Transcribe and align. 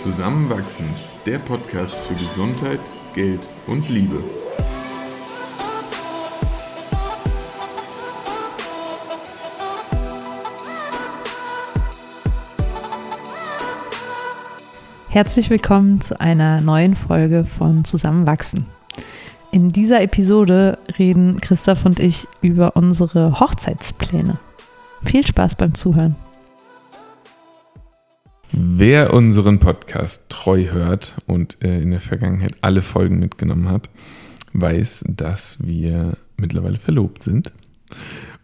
Zusammenwachsen, 0.00 0.86
der 1.26 1.38
Podcast 1.38 1.94
für 1.94 2.14
Gesundheit, 2.14 2.80
Geld 3.12 3.50
und 3.66 3.86
Liebe. 3.90 4.24
Herzlich 15.10 15.50
willkommen 15.50 16.00
zu 16.00 16.18
einer 16.18 16.62
neuen 16.62 16.96
Folge 16.96 17.44
von 17.44 17.84
Zusammenwachsen. 17.84 18.64
In 19.52 19.70
dieser 19.70 20.00
Episode 20.00 20.78
reden 20.98 21.42
Christoph 21.42 21.84
und 21.84 22.00
ich 22.00 22.26
über 22.40 22.74
unsere 22.74 23.38
Hochzeitspläne. 23.38 24.38
Viel 25.04 25.26
Spaß 25.26 25.56
beim 25.56 25.74
Zuhören. 25.74 26.16
Wer 28.62 29.14
unseren 29.14 29.58
Podcast 29.58 30.28
treu 30.28 30.66
hört 30.66 31.16
und 31.26 31.56
äh, 31.64 31.80
in 31.80 31.92
der 31.92 32.00
Vergangenheit 32.00 32.56
alle 32.60 32.82
Folgen 32.82 33.18
mitgenommen 33.18 33.70
hat, 33.70 33.88
weiß, 34.52 35.04
dass 35.08 35.56
wir 35.64 36.18
mittlerweile 36.36 36.78
verlobt 36.78 37.22
sind. 37.22 37.52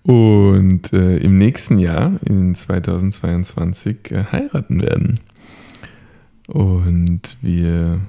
Und 0.04 0.90
äh, 0.94 1.18
im 1.18 1.36
nächsten 1.36 1.78
Jahr, 1.78 2.18
in 2.24 2.54
2022, 2.54 4.10
äh, 4.10 4.24
heiraten 4.32 4.80
werden. 4.80 5.20
Und 6.46 7.36
wir 7.42 8.00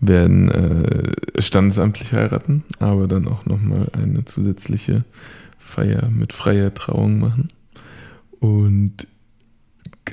werden 0.00 1.16
standesamtlich 1.38 2.12
heiraten, 2.12 2.62
aber 2.78 3.08
dann 3.08 3.26
auch 3.26 3.44
nochmal 3.46 3.88
eine 3.92 4.24
zusätzliche 4.26 5.04
Feier 5.58 6.10
mit 6.10 6.32
freier 6.32 6.74
Trauung 6.74 7.18
machen. 7.18 7.48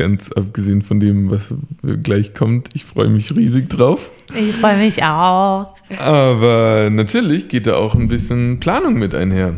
Ganz 0.02 0.32
abgesehen 0.32 0.82
von 0.82 1.00
dem, 1.00 1.30
was 1.30 1.54
gleich 2.02 2.34
kommt, 2.34 2.70
ich 2.74 2.86
freue 2.86 3.08
mich 3.08 3.36
riesig 3.36 3.70
drauf. 3.70 4.10
Ich 4.34 4.56
freue 4.56 4.78
mich 4.78 5.04
auch. 5.04 5.76
Aber 5.96 6.90
natürlich 6.92 7.50
geht 7.50 7.68
da 7.68 7.76
auch 7.76 7.94
ein 7.94 8.08
bisschen 8.08 8.60
Planung 8.60 8.96
mit 8.96 9.14
einher. 9.14 9.54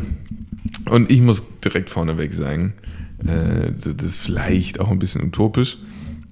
Und 0.90 1.10
ich 1.10 1.22
muss 1.22 1.42
direkt 1.64 1.88
vorneweg 1.88 2.34
sagen, 2.34 2.74
äh, 3.26 3.72
das 3.72 4.04
ist 4.04 4.18
vielleicht 4.18 4.80
auch 4.80 4.90
ein 4.90 4.98
bisschen 4.98 5.24
utopisch, 5.24 5.78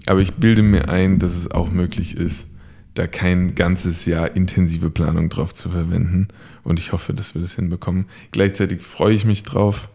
aber 0.05 0.21
ich 0.21 0.35
bilde 0.35 0.61
mir 0.61 0.91
ein, 0.91 1.19
dass 1.19 1.35
es 1.35 1.51
auch 1.51 1.71
möglich 1.71 2.15
ist, 2.15 2.47
da 2.93 3.07
kein 3.07 3.55
ganzes 3.55 4.05
Jahr 4.05 4.37
intensive 4.37 4.91
Planung 4.91 5.31
drauf 5.31 5.55
zu 5.55 5.71
verwenden. 5.71 6.29
Und 6.65 6.79
ich 6.79 6.93
hoffe, 6.93 7.15
dass 7.15 7.35
wir 7.35 7.41
das 7.41 7.55
hinbekommen. 7.55 8.05
Gleichzeitig 8.31 8.83
freue 8.83 9.15
ich 9.15 9.25
mich 9.25 9.43
drauf, 9.43 9.89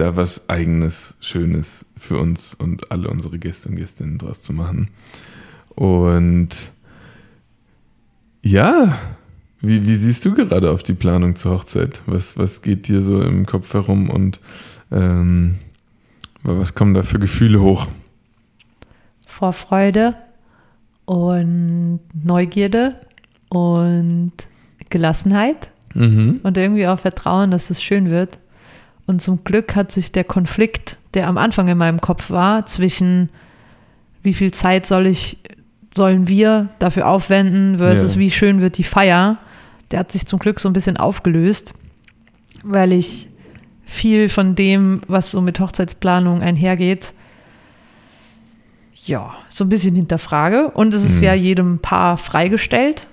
da 0.00 0.16
was 0.16 0.48
eigenes, 0.48 1.14
Schönes 1.20 1.84
für 1.96 2.18
uns 2.18 2.54
und 2.54 2.90
alle 2.90 3.08
unsere 3.08 3.38
Gäste 3.38 3.68
und 3.68 3.76
Gästinnen 3.76 4.18
draus 4.18 4.42
zu 4.42 4.52
machen. 4.52 4.88
Und 5.74 6.70
ja, 8.42 8.98
wie, 9.60 9.86
wie 9.86 9.96
siehst 9.96 10.24
du 10.24 10.34
gerade 10.34 10.70
auf 10.70 10.82
die 10.82 10.94
Planung 10.94 11.36
zur 11.36 11.52
Hochzeit? 11.52 12.02
Was, 12.06 12.38
was 12.38 12.62
geht 12.62 12.88
dir 12.88 13.02
so 13.02 13.20
im 13.20 13.46
Kopf 13.46 13.74
herum 13.74 14.10
und 14.10 14.40
ähm, 14.90 15.56
was 16.42 16.74
kommen 16.74 16.94
da 16.94 17.02
für 17.02 17.18
Gefühle 17.18 17.60
hoch? 17.60 17.88
Vorfreude 19.26 20.14
und 21.04 22.00
Neugierde 22.12 22.96
und 23.48 24.32
Gelassenheit 24.90 25.70
mhm. 25.94 26.40
und 26.42 26.56
irgendwie 26.56 26.86
auch 26.86 27.00
Vertrauen, 27.00 27.50
dass 27.50 27.70
es 27.70 27.82
schön 27.82 28.10
wird. 28.10 28.38
Und 29.08 29.22
zum 29.22 29.42
Glück 29.42 29.74
hat 29.74 29.90
sich 29.90 30.12
der 30.12 30.22
Konflikt, 30.22 30.98
der 31.14 31.28
am 31.28 31.38
Anfang 31.38 31.66
in 31.68 31.78
meinem 31.78 32.02
Kopf 32.02 32.28
war, 32.28 32.66
zwischen 32.66 33.30
wie 34.22 34.34
viel 34.34 34.52
Zeit 34.52 34.84
soll 34.84 35.06
ich, 35.06 35.38
sollen 35.96 36.28
wir 36.28 36.68
dafür 36.78 37.08
aufwenden 37.08 37.78
versus 37.78 38.14
ja. 38.14 38.20
wie 38.20 38.30
schön 38.30 38.60
wird 38.60 38.76
die 38.76 38.84
Feier, 38.84 39.38
der 39.90 40.00
hat 40.00 40.12
sich 40.12 40.26
zum 40.26 40.38
Glück 40.38 40.60
so 40.60 40.68
ein 40.68 40.74
bisschen 40.74 40.98
aufgelöst, 40.98 41.72
weil 42.62 42.92
ich 42.92 43.28
viel 43.86 44.28
von 44.28 44.54
dem, 44.54 45.00
was 45.08 45.30
so 45.30 45.40
mit 45.40 45.58
Hochzeitsplanung 45.58 46.42
einhergeht, 46.42 47.14
ja, 49.06 49.36
so 49.48 49.64
ein 49.64 49.70
bisschen 49.70 49.94
hinterfrage. 49.94 50.70
Und 50.72 50.92
es 50.92 51.02
ist 51.02 51.16
mhm. 51.16 51.24
ja 51.24 51.32
jedem 51.32 51.78
Paar 51.78 52.18
freigestellt. 52.18 53.08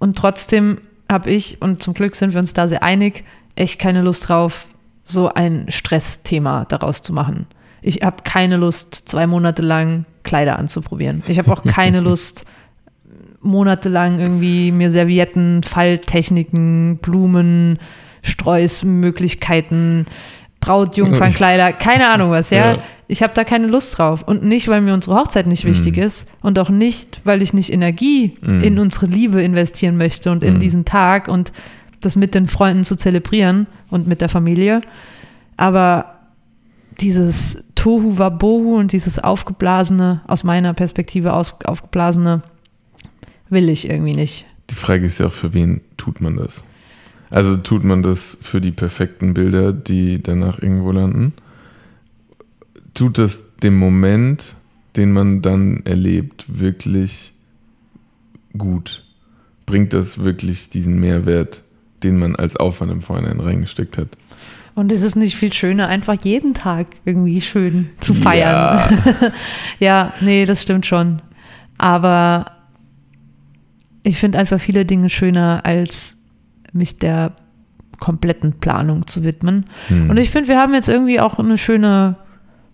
Und 0.00 0.18
trotzdem 0.18 0.78
habe 1.08 1.30
ich, 1.30 1.62
und 1.62 1.84
zum 1.84 1.94
Glück 1.94 2.16
sind 2.16 2.32
wir 2.32 2.40
uns 2.40 2.52
da 2.52 2.66
sehr 2.66 2.82
einig, 2.82 3.22
echt 3.56 3.80
keine 3.80 4.02
Lust 4.02 4.28
drauf, 4.28 4.66
so 5.04 5.28
ein 5.32 5.66
Stressthema 5.68 6.66
daraus 6.68 7.02
zu 7.02 7.12
machen. 7.12 7.46
Ich 7.82 8.02
habe 8.02 8.16
keine 8.24 8.56
Lust, 8.56 9.08
zwei 9.08 9.26
Monate 9.26 9.62
lang 9.62 10.04
Kleider 10.22 10.58
anzuprobieren. 10.58 11.22
Ich 11.26 11.38
habe 11.38 11.52
auch 11.52 11.64
keine 11.64 12.00
Lust, 12.00 12.44
monatelang 13.40 14.18
irgendwie 14.18 14.72
mir 14.72 14.90
Servietten, 14.90 15.62
Falltechniken, 15.62 16.98
Blumen, 16.98 17.78
Streusmöglichkeiten, 18.22 20.06
Brautjungfernkleider, 20.60 21.72
keine 21.78 22.10
Ahnung 22.10 22.32
was, 22.32 22.50
ja. 22.50 22.74
ja. 22.74 22.82
Ich 23.08 23.22
habe 23.22 23.34
da 23.34 23.44
keine 23.44 23.68
Lust 23.68 23.96
drauf. 23.96 24.22
Und 24.22 24.42
nicht, 24.42 24.66
weil 24.66 24.80
mir 24.80 24.92
unsere 24.92 25.14
Hochzeit 25.14 25.46
nicht 25.46 25.64
wichtig 25.64 25.96
mm. 25.96 26.00
ist 26.00 26.28
und 26.42 26.58
auch 26.58 26.70
nicht, 26.70 27.20
weil 27.22 27.40
ich 27.40 27.52
nicht 27.52 27.72
Energie 27.72 28.36
mm. 28.40 28.62
in 28.62 28.78
unsere 28.80 29.06
Liebe 29.06 29.40
investieren 29.42 29.96
möchte 29.96 30.32
und 30.32 30.42
in 30.42 30.56
mm. 30.56 30.60
diesen 30.60 30.84
Tag 30.84 31.28
und 31.28 31.52
das 32.06 32.16
mit 32.16 32.34
den 32.34 32.46
Freunden 32.46 32.84
zu 32.84 32.96
zelebrieren 32.96 33.66
und 33.90 34.06
mit 34.06 34.22
der 34.22 34.30
Familie. 34.30 34.80
Aber 35.56 36.16
dieses 37.00 37.62
Tohu 37.74 38.18
Wabohu 38.18 38.76
und 38.76 38.92
dieses 38.92 39.18
aufgeblasene, 39.18 40.22
aus 40.26 40.44
meiner 40.44 40.72
Perspektive 40.72 41.34
aus, 41.34 41.54
aufgeblasene, 41.64 42.42
will 43.50 43.68
ich 43.68 43.88
irgendwie 43.88 44.14
nicht. 44.14 44.46
Die 44.70 44.74
Frage 44.74 45.06
ist 45.06 45.18
ja 45.18 45.26
auch, 45.26 45.32
für 45.32 45.52
wen 45.52 45.82
tut 45.96 46.20
man 46.20 46.36
das? 46.36 46.64
Also 47.30 47.56
tut 47.56 47.84
man 47.84 48.02
das 48.02 48.38
für 48.40 48.60
die 48.60 48.70
perfekten 48.70 49.34
Bilder, 49.34 49.72
die 49.72 50.22
danach 50.22 50.60
irgendwo 50.60 50.92
landen? 50.92 51.32
Tut 52.94 53.18
das 53.18 53.44
dem 53.62 53.76
Moment, 53.76 54.56
den 54.96 55.12
man 55.12 55.42
dann 55.42 55.82
erlebt, 55.84 56.46
wirklich 56.48 57.32
gut? 58.56 59.04
Bringt 59.66 59.92
das 59.92 60.18
wirklich 60.18 60.70
diesen 60.70 60.98
Mehrwert, 60.98 61.62
den 62.02 62.18
man 62.18 62.36
als 62.36 62.56
Aufwand 62.56 62.92
im 62.92 63.02
Vorhinein 63.02 63.40
reingesteckt 63.40 63.98
hat? 63.98 64.08
Und 64.74 64.92
ist 64.92 65.02
es 65.02 65.16
nicht 65.16 65.36
viel 65.36 65.52
schöner, 65.52 65.88
einfach 65.88 66.16
jeden 66.22 66.52
Tag 66.52 66.86
irgendwie 67.06 67.40
schön 67.40 67.90
zu 68.00 68.12
feiern? 68.12 69.02
Ja, 69.04 69.32
ja 69.78 70.12
nee, 70.20 70.44
das 70.44 70.62
stimmt 70.62 70.84
schon. 70.84 71.22
Aber 71.78 72.52
ich 74.02 74.18
finde 74.18 74.38
einfach 74.38 74.60
viele 74.60 74.84
Dinge 74.84 75.08
schöner, 75.08 75.62
als 75.64 76.14
mich 76.72 76.98
der 76.98 77.32
kompletten 77.98 78.60
Planung 78.60 79.06
zu 79.06 79.24
widmen. 79.24 79.66
Hm. 79.88 80.10
Und 80.10 80.18
ich 80.18 80.30
finde, 80.30 80.48
wir 80.48 80.58
haben 80.58 80.74
jetzt 80.74 80.88
irgendwie 80.88 81.20
auch 81.20 81.38
eine 81.38 81.56
schöne 81.56 82.16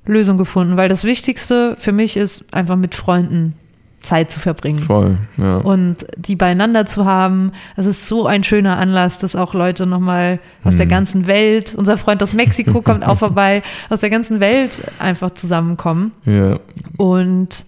Lösung 0.05 0.37
gefunden, 0.39 0.77
weil 0.77 0.89
das 0.89 1.05
Wichtigste 1.05 1.77
für 1.79 1.93
mich 1.93 2.17
ist, 2.17 2.53
einfach 2.53 2.77
mit 2.77 2.97
Freunden 2.97 3.55
Zeit 4.03 4.31
zu 4.33 4.41
verbringen. 4.41 4.81
Voll, 4.81 5.19
ja. 5.37 5.59
Und 5.59 6.07
die 6.17 6.37
beieinander 6.37 6.87
zu 6.87 7.05
haben. 7.05 7.53
Es 7.77 7.87
ist 7.87 8.09
so 8.09 8.27
ein 8.27 8.45
schöner 8.45 8.79
Anlass, 8.79 9.19
dass 9.19 9.37
auch 9.37 9.55
Leute 9.55 9.87
nochmal 9.87 10.41
aus 10.65 10.75
hm. 10.75 10.79
der 10.79 10.87
ganzen 10.87 11.27
Welt, 11.27 11.75
unser 11.75 11.97
Freund 11.97 12.23
aus 12.23 12.33
Mexiko 12.33 12.83
kommt 12.83 13.07
auch 13.07 13.19
vorbei, 13.19 13.63
aus 13.91 14.01
der 14.01 14.11
ganzen 14.11 14.41
Welt 14.41 14.83
einfach 14.99 15.31
zusammenkommen. 15.31 16.13
Ja. 16.25 16.59
Und 16.97 17.65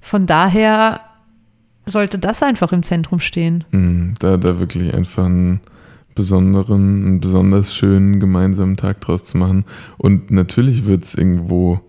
von 0.00 0.26
daher 0.26 1.00
sollte 1.86 2.18
das 2.18 2.42
einfach 2.42 2.72
im 2.72 2.82
Zentrum 2.82 3.20
stehen. 3.20 3.64
Hm, 3.70 4.14
da, 4.18 4.36
da 4.36 4.58
wirklich 4.58 4.92
einfach 4.94 5.24
einen 5.24 5.60
besonderen, 6.14 7.06
einen 7.06 7.20
besonders 7.20 7.74
schönen 7.74 8.20
gemeinsamen 8.20 8.76
Tag 8.76 9.00
draus 9.00 9.24
zu 9.24 9.38
machen. 9.38 9.64
Und 9.96 10.30
natürlich 10.30 10.84
wird 10.84 11.04
es 11.04 11.14
irgendwo 11.14 11.80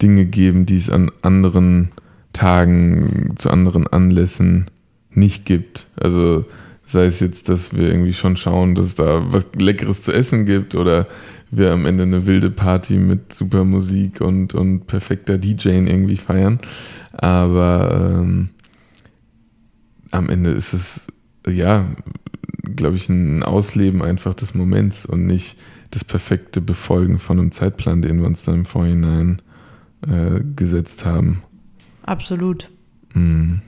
Dinge 0.00 0.24
geben, 0.26 0.66
die 0.66 0.76
es 0.76 0.90
an 0.90 1.10
anderen 1.22 1.90
Tagen, 2.34 3.32
zu 3.36 3.48
anderen 3.48 3.86
Anlässen 3.86 4.66
nicht 5.10 5.46
gibt. 5.46 5.86
Also 5.96 6.44
sei 6.84 7.06
es 7.06 7.20
jetzt, 7.20 7.48
dass 7.48 7.74
wir 7.74 7.88
irgendwie 7.88 8.12
schon 8.12 8.36
schauen, 8.36 8.74
dass 8.74 8.86
es 8.86 8.94
da 8.94 9.32
was 9.32 9.46
Leckeres 9.56 10.02
zu 10.02 10.12
essen 10.12 10.44
gibt 10.44 10.74
oder 10.74 11.06
wir 11.50 11.72
am 11.72 11.86
Ende 11.86 12.02
eine 12.02 12.26
wilde 12.26 12.50
Party 12.50 12.96
mit 12.96 13.32
super 13.32 13.64
Musik 13.64 14.20
und, 14.20 14.54
und 14.54 14.86
perfekter 14.86 15.38
DJing 15.38 15.86
irgendwie 15.86 16.16
feiern. 16.16 16.58
Aber 17.12 18.18
ähm, 18.20 18.50
am 20.10 20.28
Ende 20.28 20.50
ist 20.50 20.74
es, 20.74 21.06
ja, 21.46 21.86
glaube 22.76 22.96
ich, 22.96 23.08
ein 23.08 23.42
Ausleben 23.42 24.02
einfach 24.02 24.34
des 24.34 24.54
Moments 24.54 25.06
und 25.06 25.26
nicht 25.26 25.56
das 25.90 26.04
perfekte 26.04 26.60
Befolgen 26.60 27.20
von 27.20 27.38
einem 27.38 27.52
Zeitplan, 27.52 28.02
den 28.02 28.20
wir 28.20 28.26
uns 28.26 28.42
dann 28.42 28.54
im 28.56 28.64
Vorhinein 28.64 29.40
äh, 30.06 30.40
gesetzt 30.56 31.04
haben. 31.04 31.43
Absolut. 32.04 32.70
Mhm. 33.14 33.62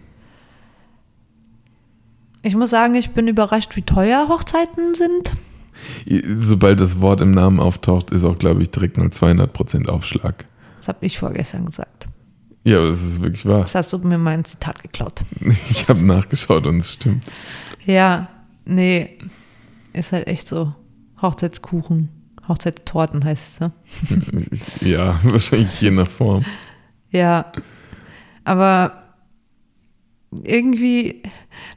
Ich 2.43 2.55
muss 2.55 2.71
sagen, 2.71 2.95
ich 2.95 3.11
bin 3.11 3.27
überrascht, 3.27 3.75
wie 3.75 3.83
teuer 3.83 4.29
Hochzeiten 4.29 4.95
sind. 4.95 5.33
Sobald 6.39 6.81
das 6.81 7.01
Wort 7.01 7.21
im 7.21 7.33
Namen 7.33 7.59
auftaucht, 7.59 8.11
ist 8.11 8.25
auch, 8.25 8.39
glaube 8.39 8.63
ich, 8.63 8.71
direkt 8.71 8.97
mal 8.97 9.09
200% 9.09 9.89
Aufschlag. 9.89 10.47
Das 10.79 10.89
habe 10.89 11.05
ich 11.05 11.19
vorgestern 11.19 11.67
gesagt. 11.67 12.07
Ja, 12.63 12.79
aber 12.79 12.89
das 12.89 13.03
ist 13.03 13.21
wirklich 13.21 13.45
wahr. 13.47 13.63
Das 13.63 13.75
hast 13.75 13.93
du 13.93 13.99
mir 13.99 14.19
mein 14.19 14.45
Zitat 14.45 14.83
geklaut. 14.83 15.23
Ich 15.71 15.89
habe 15.89 16.05
nachgeschaut 16.05 16.67
und 16.67 16.79
es 16.79 16.93
stimmt. 16.93 17.25
Ja, 17.85 18.29
nee, 18.65 19.19
ist 19.93 20.13
halt 20.13 20.27
echt 20.27 20.49
so. 20.49 20.75
Hochzeitskuchen, 21.21 22.11
Hochzeitstorten 22.47 23.25
heißt 23.25 23.45
es, 23.47 23.61
ne? 23.61 23.73
ja, 24.81 25.19
wahrscheinlich 25.23 25.81
je 25.81 25.91
nach 25.91 26.09
Form. 26.09 26.45
Ja, 27.11 27.53
aber 28.47 29.03
irgendwie, 30.45 31.23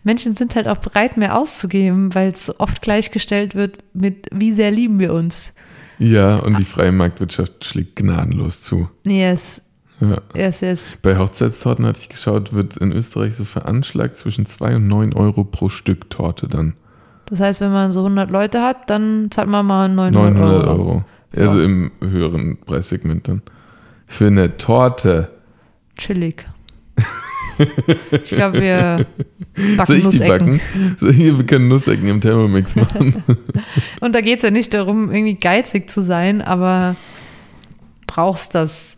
Menschen 0.04 0.33
sind 0.36 0.56
halt 0.56 0.68
auch 0.68 0.77
bereit, 0.77 1.18
mehr 1.18 1.38
auszugeben, 1.38 2.13
weil 2.13 2.30
es 2.30 2.60
oft 2.60 2.81
gleichgestellt 2.81 3.56
wird 3.56 3.83
mit, 3.94 4.27
wie 4.31 4.51
sehr 4.54 4.71
lieben 4.71 5.00
wir 5.00 5.13
uns. 5.13 5.54
Ja, 5.98 6.38
und 6.38 6.57
die 6.57 6.66
freie 6.66 6.92
Marktwirtschaft 6.92 7.66
schlägt 7.66 7.98
gnadenlos 7.98 8.62
zu. 8.62 8.89
Yes. 9.04 9.62
Ja. 10.00 10.21
Yes, 10.33 10.62
yes. 10.62 10.98
Bei 11.01 11.18
Hochzeitstorten 11.18 11.86
hatte 11.86 12.00
ich 12.00 12.10
geschaut, 12.10 12.54
wird 12.54 12.77
in 12.77 12.94
Österreich 12.94 13.36
so 13.36 13.44
veranschlagt 13.44 14.16
zwischen 14.16 14.45
2 14.45 14.77
und 14.77 14.88
9 14.88 15.13
Euro 15.13 15.44
pro 15.44 15.68
Stück 15.68 16.10
Torte 16.10 16.48
dann. 16.48 16.75
Das 17.25 17.42
heißt, 17.42 17.60
wenn 17.62 17.71
man 17.71 17.92
so 17.92 18.00
100 18.00 18.31
Leute 18.31 18.62
hat, 18.62 18.89
dann 18.89 19.30
zahlt 19.30 19.50
man 19.50 19.66
mal 19.66 19.89
900, 19.89 20.33
900 20.33 20.68
Euro. 20.68 20.71
Euro. 20.71 21.06
Also 21.36 21.62
im 21.62 21.92
höheren 22.00 22.57
Preissegment 22.62 23.27
dann. 23.27 23.42
Für 24.07 24.27
eine 24.27 24.57
Torte. 24.57 25.30
Chillig. 25.98 26.45
ich 28.23 28.29
glaube, 28.29 28.61
wir 28.61 29.05
backen 29.77 29.85
Soll 29.85 29.95
ich 29.97 30.01
die 30.01 30.05
Nussecken. 30.07 30.29
backen? 30.29 30.95
So, 30.99 31.09
hier, 31.11 31.37
wir 31.37 31.45
können 31.45 31.67
Nussecken 31.67 32.07
im 32.07 32.21
Thermomix 32.21 32.75
machen. 32.77 33.23
Und 33.99 34.15
da 34.15 34.21
geht 34.21 34.37
es 34.37 34.43
ja 34.43 34.51
nicht 34.51 34.73
darum, 34.73 35.11
irgendwie 35.11 35.35
geizig 35.35 35.89
zu 35.89 36.01
sein, 36.03 36.41
aber 36.41 36.95
brauchst 38.07 38.55
das. 38.55 38.95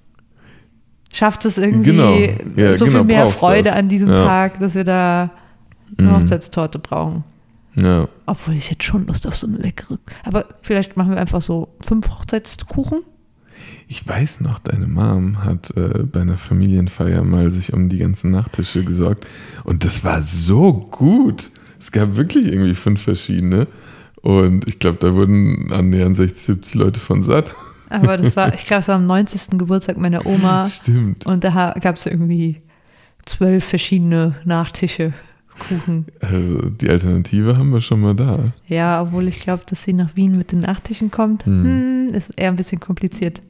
Schafft 1.14 1.44
es 1.46 1.58
irgendwie 1.58 1.92
Genau. 1.92 2.14
Ja, 2.56 2.78
so 2.78 2.86
genau, 2.86 3.00
viel 3.00 3.04
mehr 3.08 3.28
Freude 3.28 3.64
das. 3.70 3.76
an 3.78 3.90
diesem 3.90 4.10
Ja. 4.10 4.16
Tag, 4.16 4.60
dass 4.60 4.76
wir 4.76 4.86
da 4.86 5.32
eine 5.98 6.08
Mhm. 6.08 6.16
Hochzeitstorte 6.16 6.80
brauchen. 6.80 7.24
ja. 7.76 8.08
Obwohl 8.26 8.54
ich 8.56 8.70
jetzt 8.70 8.84
schon 8.84 9.08
Lust 9.08 9.28
auf 9.28 9.38
so 9.38 9.46
eine 9.46 9.58
leckere. 9.58 10.00
Aber 10.24 10.46
vielleicht 10.62 10.96
machen 10.96 11.12
wir 11.12 11.20
einfach 11.20 11.42
so 11.42 11.68
fünf 11.86 12.08
Hochzeitskuchen. 12.10 13.00
Ich 13.88 14.08
weiß 14.08 14.42
noch, 14.42 14.60
deine 14.60 14.88
Mom 14.88 15.44
hat 15.44 15.76
äh, 15.76 16.04
bei 16.04 16.22
einer 16.22 16.38
Familienfeier 16.38 17.24
mal 17.24 17.52
sich 17.52 17.74
um 17.74 17.90
die 17.90 17.98
ganzen 17.98 18.32
Nachtische 18.32 18.84
gesorgt. 18.84 19.28
Und 19.64 19.84
das 19.84 20.04
war 20.04 20.22
so 20.22 20.74
gut. 20.92 21.52
Es 21.80 21.92
gab 21.92 22.16
wirklich 22.16 22.46
irgendwie 22.46 22.76
fünf 22.76 23.02
verschiedene. 23.02 23.68
Und 24.22 24.68
ich 24.68 24.80
glaube, 24.80 25.00
da 25.02 25.14
wurden 25.14 25.72
annähernd 25.72 26.16
60, 26.16 26.44
70 26.44 26.76
Leute 26.76 27.00
von 27.00 27.24
satt. 27.24 27.56
Aber 27.90 28.18
das 28.18 28.36
war, 28.36 28.54
ich 28.54 28.66
glaube, 28.66 28.82
es 28.82 28.88
war 28.88 28.96
am 28.96 29.08
90. 29.08 29.58
Geburtstag 29.58 29.98
meiner 29.98 30.26
Oma. 30.26 30.68
Stimmt. 30.68 31.26
Und 31.26 31.44
da 31.44 31.76
gab 31.82 31.98
es 31.98 32.06
irgendwie 32.06 32.62
zwölf 33.26 33.66
verschiedene 33.66 34.36
Nachtische, 34.46 35.14
Kuchen. 35.60 36.06
Also 36.22 36.70
die 36.70 36.90
Alternative 36.90 37.58
haben 37.58 37.72
wir 37.72 37.82
schon 37.82 38.02
mal 38.02 38.16
da. 38.16 38.46
Ja, 38.68 39.02
obwohl 39.02 39.28
ich 39.28 39.40
glaube, 39.40 39.64
dass 39.68 39.84
sie 39.84 39.94
nach 39.94 40.16
Wien 40.16 40.38
mit 40.38 40.52
den 40.52 40.62
Nachtischen 40.62 41.12
kommt. 41.12 41.46
Hm. 41.46 41.64
Hm, 41.64 42.14
ist 42.14 42.32
eher 42.38 42.50
ein 42.50 42.56
bisschen 42.56 42.80
kompliziert. 42.80 43.42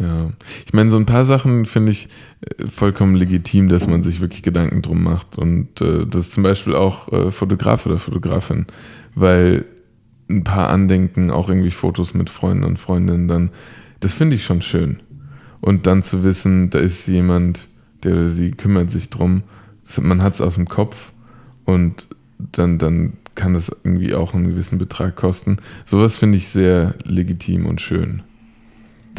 Ja. 0.00 0.30
Ich 0.66 0.72
meine, 0.72 0.90
so 0.90 0.96
ein 0.96 1.06
paar 1.06 1.24
Sachen 1.24 1.64
finde 1.66 1.92
ich 1.92 2.08
äh, 2.40 2.66
vollkommen 2.66 3.14
legitim, 3.16 3.68
dass 3.68 3.86
man 3.86 4.02
sich 4.02 4.20
wirklich 4.20 4.42
Gedanken 4.42 4.82
drum 4.82 5.02
macht. 5.02 5.38
Und 5.38 5.80
äh, 5.80 6.06
das 6.06 6.30
zum 6.30 6.42
Beispiel 6.42 6.74
auch 6.74 7.12
äh, 7.12 7.32
Fotograf 7.32 7.84
oder 7.86 7.98
Fotografin, 7.98 8.66
weil 9.14 9.64
ein 10.30 10.44
paar 10.44 10.68
Andenken, 10.70 11.30
auch 11.30 11.48
irgendwie 11.48 11.70
Fotos 11.70 12.14
mit 12.14 12.30
Freunden 12.30 12.64
und 12.64 12.78
Freundinnen, 12.78 13.28
dann, 13.28 13.50
das 14.00 14.14
finde 14.14 14.36
ich 14.36 14.44
schon 14.44 14.62
schön. 14.62 15.00
Und 15.60 15.86
dann 15.86 16.02
zu 16.02 16.22
wissen, 16.22 16.70
da 16.70 16.78
ist 16.78 17.08
jemand, 17.08 17.66
der 18.04 18.12
oder 18.12 18.30
sie 18.30 18.52
kümmert 18.52 18.92
sich 18.92 19.10
drum, 19.10 19.42
man 20.00 20.22
hat 20.22 20.34
es 20.34 20.40
aus 20.40 20.54
dem 20.54 20.68
Kopf 20.68 21.12
und 21.64 22.06
dann, 22.52 22.78
dann 22.78 23.14
kann 23.34 23.54
das 23.54 23.70
irgendwie 23.82 24.14
auch 24.14 24.34
einen 24.34 24.48
gewissen 24.48 24.78
Betrag 24.78 25.16
kosten. 25.16 25.58
Sowas 25.84 26.16
finde 26.16 26.36
ich 26.36 26.48
sehr 26.48 26.94
legitim 27.04 27.66
und 27.66 27.80
schön. 27.80 28.22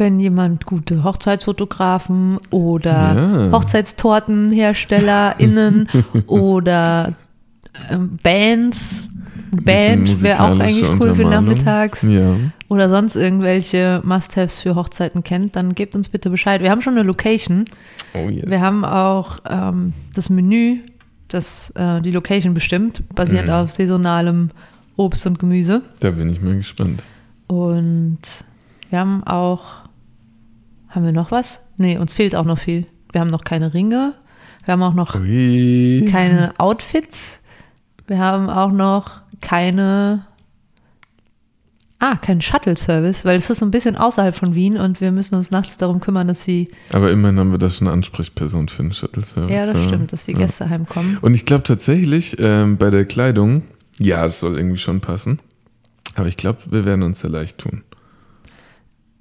Wenn 0.00 0.18
jemand 0.18 0.66
gute 0.66 1.04
Hochzeitsfotografen 1.04 2.38
oder 2.50 3.48
Ja. 3.50 3.52
HochzeitstortenherstellerInnen 3.52 5.88
oder 6.26 7.14
ähm, 7.90 8.18
Bands, 8.22 9.04
Band 9.52 10.22
wäre 10.22 10.42
auch 10.42 10.58
eigentlich 10.58 10.88
cool 11.00 11.14
für 11.14 11.24
nachmittags 11.24 12.02
Ja. 12.02 12.36
oder 12.68 12.88
sonst 12.88 13.16
irgendwelche 13.16 14.00
Must-Haves 14.04 14.58
für 14.60 14.74
Hochzeiten 14.76 15.24
kennt, 15.24 15.56
dann 15.56 15.74
gebt 15.74 15.94
uns 15.96 16.08
bitte 16.08 16.30
Bescheid. 16.30 16.62
Wir 16.62 16.70
haben 16.70 16.82
schon 16.82 16.94
eine 16.94 17.02
Location. 17.02 17.64
Oh 18.14 18.28
yes. 18.28 18.44
Wir 18.48 18.60
haben 18.60 18.84
auch 18.84 19.38
ähm, 19.48 19.92
das 20.14 20.30
Menü, 20.30 20.78
das 21.28 21.70
äh, 21.76 22.00
die 22.00 22.12
Location 22.12 22.54
bestimmt, 22.54 23.02
basiert 23.14 23.46
Mhm. 23.46 23.52
auf 23.52 23.70
saisonalem 23.72 24.50
Obst 24.96 25.26
und 25.26 25.38
Gemüse. 25.38 25.82
Da 26.00 26.10
bin 26.12 26.28
ich 26.28 26.40
mal 26.40 26.56
gespannt. 26.56 27.02
Und 27.48 28.18
wir 28.90 28.98
haben 29.00 29.24
auch, 29.24 29.64
haben 30.90 31.04
wir 31.04 31.12
noch 31.12 31.30
was? 31.30 31.60
Nee, 31.76 31.96
uns 31.98 32.12
fehlt 32.12 32.34
auch 32.36 32.44
noch 32.44 32.58
viel. 32.58 32.86
Wir 33.12 33.20
haben 33.20 33.30
noch 33.30 33.44
keine 33.44 33.72
Ringe. 33.74 34.14
Wir 34.64 34.72
haben 34.72 34.82
auch 34.82 34.94
noch 34.94 35.14
Ui. 35.14 36.06
keine 36.10 36.52
Outfits. 36.58 37.40
Wir 38.06 38.18
haben 38.18 38.50
auch 38.50 38.70
noch 38.72 39.20
keine, 39.40 40.26
ah, 41.98 42.16
keinen 42.16 42.40
Shuttle-Service, 42.42 43.24
weil 43.24 43.38
es 43.38 43.48
ist 43.48 43.58
so 43.60 43.64
ein 43.64 43.70
bisschen 43.70 43.96
außerhalb 43.96 44.34
von 44.34 44.54
Wien 44.54 44.76
und 44.76 45.00
wir 45.00 45.12
müssen 45.12 45.34
uns 45.34 45.50
nachts 45.50 45.76
darum 45.76 46.00
kümmern, 46.00 46.28
dass 46.28 46.42
sie, 46.44 46.68
Aber 46.92 47.10
immerhin 47.10 47.38
haben 47.38 47.50
wir 47.52 47.58
da 47.58 47.70
schon 47.70 47.86
eine 47.86 47.94
Ansprechperson 47.94 48.68
für 48.68 48.82
den 48.82 48.92
Shuttle-Service. 48.92 49.50
ja, 49.54 49.72
das 49.72 49.84
stimmt, 49.84 50.12
dass 50.12 50.24
die 50.24 50.32
Ja. 50.32 50.38
Gäste 50.38 50.68
heimkommen. 50.68 51.18
Und 51.22 51.34
ich 51.34 51.46
glaube 51.46 51.64
tatsächlich, 51.64 52.36
ähm, 52.38 52.76
bei 52.76 52.90
der 52.90 53.04
Kleidung, 53.04 53.62
ja, 53.98 54.24
es 54.26 54.40
soll 54.40 54.56
irgendwie 54.56 54.78
schon 54.78 55.00
passen. 55.00 55.38
Aber 56.16 56.26
ich 56.28 56.36
glaube, 56.36 56.58
wir 56.70 56.84
werden 56.84 57.02
uns 57.02 57.20
sehr 57.20 57.30
leicht 57.30 57.58
tun. 57.58 57.82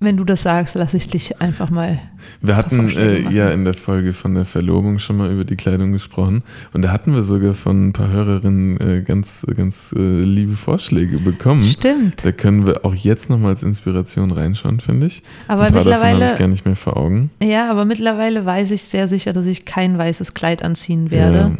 Wenn 0.01 0.15
du 0.15 0.23
das 0.23 0.43
sagst, 0.43 0.75
lasse 0.75 0.95
ich 0.95 1.07
dich 1.07 1.41
einfach 1.41 1.69
mal. 1.69 1.99
Wir 2.41 2.55
hatten 2.55 2.89
äh, 2.89 3.19
ja 3.31 3.49
in 3.49 3.65
der 3.65 3.73
Folge 3.73 4.13
von 4.13 4.33
der 4.33 4.45
Verlobung 4.45 4.97
schon 4.99 5.17
mal 5.17 5.29
über 5.29 5.43
die 5.43 5.57
Kleidung 5.57 5.91
gesprochen. 5.91 6.43
Und 6.71 6.83
da 6.83 6.91
hatten 6.93 7.13
wir 7.13 7.23
sogar 7.23 7.53
von 7.53 7.89
ein 7.89 7.93
paar 7.93 8.09
Hörerinnen 8.09 8.79
äh, 8.79 9.01
ganz, 9.01 9.45
ganz 9.57 9.93
äh, 9.97 9.99
liebe 10.23 10.55
Vorschläge 10.55 11.19
bekommen. 11.19 11.63
Stimmt. 11.63 12.23
Da 12.23 12.31
können 12.31 12.65
wir 12.65 12.85
auch 12.85 12.95
jetzt 12.95 13.29
nochmal 13.29 13.51
als 13.51 13.63
Inspiration 13.63 14.31
reinschauen, 14.31 14.79
finde 14.79 15.07
ich. 15.07 15.21
Aber 15.49 15.63
ein 15.63 15.73
paar 15.73 15.83
davon 15.83 15.93
habe 15.95 16.07
ich 16.07 16.13
mittlerweile, 16.19 16.39
gar 16.39 16.47
nicht 16.47 16.65
mehr 16.65 16.75
vor 16.77 16.95
Augen. 16.95 17.29
ja, 17.43 17.69
aber 17.69 17.83
mittlerweile 17.83 18.45
weiß 18.45 18.71
ich 18.71 18.83
sehr 18.85 19.09
sicher, 19.09 19.33
dass 19.33 19.45
ich 19.47 19.65
kein 19.65 19.97
weißes 19.97 20.33
Kleid 20.33 20.63
anziehen 20.63 21.11
werde, 21.11 21.37
Ja. 21.37 21.51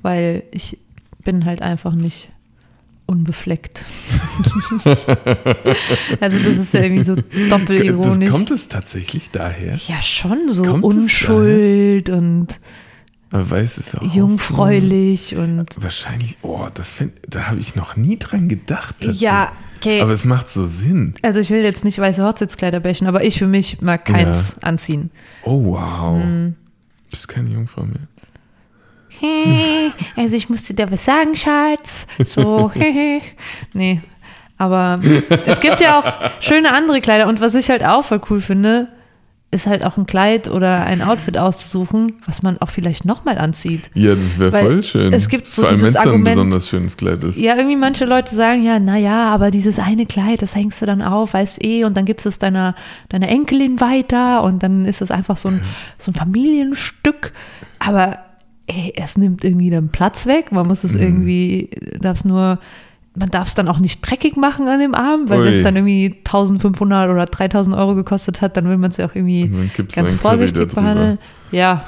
weil 0.00 0.44
ich 0.50 0.78
bin 1.24 1.44
halt 1.44 1.60
einfach 1.60 1.94
nicht 1.94 2.30
unbefleckt. 3.12 3.84
also 6.20 6.38
das 6.38 6.56
ist 6.58 6.74
ja 6.74 6.80
irgendwie 6.82 7.04
so 7.04 7.16
doppelironisch. 7.50 8.28
Das, 8.28 8.30
kommt 8.30 8.50
es 8.50 8.68
tatsächlich 8.68 9.30
daher? 9.30 9.76
ja, 9.86 10.02
schon 10.02 10.48
so 10.48 10.64
Kommt 10.64 10.84
Unschuld 10.84 12.08
und 12.10 12.48
Aber 13.30 13.50
weiß 13.50 13.78
es 13.78 13.94
auch. 13.94 14.02
jungfräulich 14.14 15.36
und 15.36 15.66
Wahrscheinlich, 15.80 16.38
oh, 16.42 16.66
das 16.74 16.92
find, 16.92 17.12
da 17.28 17.48
habe 17.48 17.60
ich 17.60 17.74
noch 17.76 17.96
nie 17.96 18.18
dran 18.18 18.48
gedacht. 18.48 18.96
ja, 19.00 19.52
okay. 19.78 20.00
Aber 20.00 20.12
es 20.12 20.24
macht 20.24 20.50
so 20.50 20.66
Sinn. 20.66 21.14
also 21.22 21.40
ich 21.40 21.50
will 21.50 21.62
jetzt 21.62 21.84
nicht 21.84 21.98
weiße 21.98 22.24
Hochzeitskleider 22.24 22.80
bächen, 22.80 23.06
aber 23.06 23.24
ich 23.24 23.38
für 23.38 23.46
mich 23.46 23.80
mag 23.82 24.04
keins 24.06 24.56
anziehen. 24.62 25.10
Oh, 25.44 25.64
wow. 25.64 26.22
Hm. 26.22 26.54
Bist 27.10 27.28
keine 27.28 27.50
Jungfrau 27.50 27.84
mehr. 27.84 28.08
Hey, 29.20 29.92
also 30.16 30.36
ich 30.36 30.48
musste 30.48 30.74
dir 30.74 30.90
was 30.90 31.04
sagen, 31.04 31.36
Schatz. 31.36 32.06
So, 32.26 32.70
hehe. 32.74 33.20
nee. 33.72 34.00
Aber 34.58 35.00
es 35.46 35.60
gibt 35.60 35.80
ja 35.80 35.98
auch 35.98 36.40
schöne 36.40 36.72
andere 36.72 37.00
Kleider. 37.00 37.26
Und 37.26 37.40
was 37.40 37.54
ich 37.54 37.68
halt 37.68 37.84
auch 37.84 38.04
voll 38.04 38.20
cool 38.30 38.40
finde, 38.40 38.88
ist 39.52 39.66
halt 39.66 39.84
auch 39.84 39.98
ein 39.98 40.06
Kleid 40.06 40.48
oder 40.48 40.84
ein 40.84 41.02
Outfit 41.02 41.36
auszusuchen, 41.36 42.14
was 42.26 42.42
man 42.42 42.56
auch 42.58 42.70
vielleicht 42.70 43.04
nochmal 43.04 43.36
anzieht. 43.36 43.90
Ja, 43.92 44.14
das 44.14 44.38
wäre 44.38 44.50
voll 44.50 44.82
schön. 44.82 45.12
es 45.12 45.28
gibt 45.28 45.46
so 45.46 45.62
Vor 45.62 45.70
allem, 45.70 45.82
wenn 45.82 45.88
dieses 45.88 46.00
es 46.00 46.10
ein 46.10 46.24
besonders 46.24 46.68
schönes 46.68 46.96
Kleid 46.96 47.22
ist. 47.22 47.38
Ja, 47.38 47.56
irgendwie 47.56 47.76
manche 47.76 48.06
Leute 48.06 48.34
sagen 48.34 48.62
ja, 48.62 48.78
naja, 48.78 49.28
aber 49.28 49.50
dieses 49.50 49.78
eine 49.78 50.06
Kleid, 50.06 50.40
das 50.40 50.56
hängst 50.56 50.80
du 50.80 50.86
dann 50.86 51.02
auf, 51.02 51.34
weißt 51.34 51.62
eh, 51.62 51.84
und 51.84 51.96
dann 51.96 52.06
gibst 52.06 52.24
du 52.24 52.30
es 52.30 52.38
deiner, 52.38 52.74
deiner 53.10 53.28
Enkelin 53.28 53.78
weiter 53.80 54.42
und 54.42 54.62
dann 54.62 54.86
ist 54.86 55.02
es 55.02 55.10
einfach 55.10 55.36
so 55.36 55.48
ein, 55.48 55.62
so 55.98 56.12
ein 56.12 56.14
Familienstück. 56.14 57.32
Aber 57.78 58.20
ey, 58.74 58.92
es 58.96 59.16
nimmt 59.18 59.44
irgendwie 59.44 59.70
dann 59.70 59.88
Platz 59.88 60.26
weg. 60.26 60.52
Man 60.52 60.66
muss 60.66 60.84
es 60.84 60.94
Mhm. 60.94 61.00
irgendwie, 61.00 61.70
darf 62.00 62.18
es 62.18 62.24
nur, 62.24 62.58
man 63.14 63.28
darf 63.30 63.48
es 63.48 63.54
dann 63.54 63.68
auch 63.68 63.78
nicht 63.78 64.00
dreckig 64.00 64.36
machen 64.36 64.68
an 64.68 64.78
dem 64.80 64.94
Arm, 64.94 65.28
weil 65.28 65.44
wenn 65.44 65.54
es 65.54 65.60
dann 65.62 65.76
irgendwie 65.76 66.14
1500 66.24 67.10
oder 67.10 67.26
3000 67.26 67.76
Euro 67.76 67.94
gekostet 67.94 68.40
hat, 68.40 68.56
dann 68.56 68.68
will 68.68 68.78
man 68.78 68.90
es 68.90 68.96
ja 68.96 69.06
auch 69.06 69.14
irgendwie 69.14 69.68
ganz 69.94 70.14
vorsichtig 70.14 70.74
behandeln. 70.74 71.18
Ja. 71.50 71.84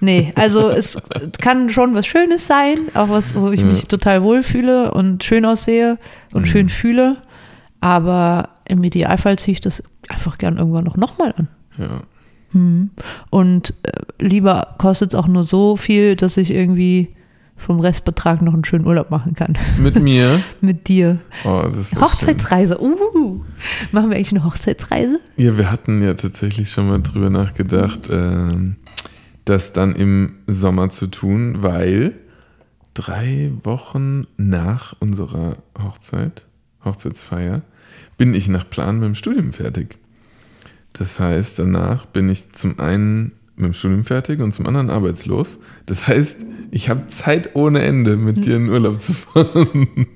Nee, 0.00 0.32
also 0.34 0.68
es 0.70 0.98
kann 1.40 1.70
schon 1.70 1.94
was 1.94 2.06
Schönes 2.06 2.46
sein, 2.46 2.88
auch 2.94 3.08
was, 3.08 3.34
wo 3.34 3.50
ich 3.52 3.60
Ja. 3.60 3.66
mich 3.66 3.86
total 3.86 4.22
wohlfühle 4.22 4.92
und 4.92 5.22
schön 5.24 5.44
aussehe 5.46 5.98
und 6.32 6.42
Mhm. 6.42 6.46
schön 6.46 6.68
fühle. 6.68 7.16
Aber 7.80 8.48
im 8.66 8.82
Idealfall 8.82 9.38
ziehe 9.38 9.52
ich 9.52 9.60
das 9.60 9.82
einfach 10.08 10.36
gern 10.38 10.58
irgendwann 10.58 10.84
noch, 10.84 10.96
noch 10.96 11.16
mal 11.18 11.32
an. 11.36 11.48
Ja. 11.78 12.00
Hm. 12.54 12.90
Und 13.30 13.74
äh, 13.82 14.24
lieber 14.24 14.74
kostet 14.78 15.12
es 15.12 15.14
auch 15.14 15.26
nur 15.26 15.44
so 15.44 15.76
viel, 15.76 16.16
dass 16.16 16.36
ich 16.36 16.50
irgendwie 16.50 17.14
vom 17.56 17.80
Restbetrag 17.80 18.42
noch 18.42 18.54
einen 18.54 18.64
schönen 18.64 18.86
Urlaub 18.86 19.10
machen 19.10 19.34
kann. 19.34 19.54
Mit 19.78 20.00
mir? 20.00 20.42
Mit 20.60 20.88
dir. 20.88 21.18
Oh, 21.44 21.62
Hochzeitsreise. 22.00 22.80
Uh, 22.80 23.42
machen 23.92 24.10
wir 24.10 24.16
eigentlich 24.16 24.32
eine 24.32 24.44
Hochzeitsreise? 24.44 25.20
Ja, 25.36 25.56
wir 25.56 25.70
hatten 25.70 26.02
ja 26.02 26.14
tatsächlich 26.14 26.70
schon 26.70 26.88
mal 26.88 27.00
drüber 27.00 27.30
nachgedacht, 27.30 28.08
äh, 28.08 28.48
das 29.44 29.72
dann 29.72 29.94
im 29.94 30.36
Sommer 30.46 30.90
zu 30.90 31.06
tun, 31.06 31.62
weil 31.62 32.14
drei 32.94 33.52
Wochen 33.62 34.26
nach 34.36 34.94
unserer 35.00 35.56
Hochzeit, 35.78 36.46
Hochzeitsfeier, 36.84 37.62
bin 38.16 38.34
ich 38.34 38.48
nach 38.48 38.68
Plan 38.68 39.00
mit 39.00 39.06
dem 39.06 39.14
Studium 39.14 39.52
fertig. 39.52 39.98
Das 40.94 41.20
heißt, 41.20 41.58
danach 41.58 42.06
bin 42.06 42.28
ich 42.28 42.52
zum 42.52 42.78
einen 42.78 43.32
mit 43.56 43.66
dem 43.66 43.72
Studium 43.72 44.04
fertig 44.04 44.40
und 44.40 44.52
zum 44.52 44.66
anderen 44.66 44.90
arbeitslos. 44.90 45.58
Das 45.86 46.06
heißt, 46.08 46.44
ich 46.70 46.88
habe 46.88 47.08
Zeit 47.08 47.54
ohne 47.54 47.82
Ende, 47.82 48.16
mit 48.16 48.44
dir 48.44 48.56
in 48.56 48.68
Urlaub 48.68 49.00
zu 49.00 49.12
fahren. 49.12 50.06